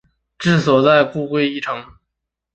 [0.39, 1.85] 治所在故归依城。